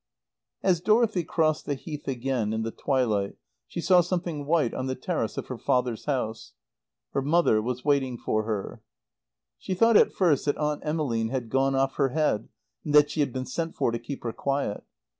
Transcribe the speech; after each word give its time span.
As 0.63 0.81
Dorothy 0.81 1.23
crossed 1.23 1.67
the 1.67 1.75
Heath 1.75 2.07
again 2.07 2.53
in 2.53 2.63
the 2.63 2.71
twilight 2.71 3.35
she 3.67 3.79
saw 3.79 4.01
something 4.01 4.47
white 4.47 4.73
on 4.73 4.87
the 4.87 4.95
terrace 4.95 5.37
of 5.37 5.45
her 5.45 5.59
father's 5.59 6.05
house. 6.05 6.53
Her 7.11 7.21
mother 7.21 7.61
was 7.61 7.85
waiting 7.85 8.17
for 8.17 8.41
her. 8.45 8.81
She 9.59 9.75
thought 9.75 9.97
at 9.97 10.11
first 10.11 10.45
that 10.45 10.57
Aunt 10.57 10.81
Emmeline 10.83 11.29
had 11.29 11.51
gone 11.51 11.75
off 11.75 11.97
her 11.97 12.09
head 12.09 12.49
and 12.83 12.95
that 12.95 13.11
she 13.11 13.19
had 13.19 13.31
been 13.31 13.45
sent 13.45 13.75
for 13.75 13.91
to 13.91 13.99
keep 13.99 14.23
her 14.23 14.33
quiet. 14.33 14.83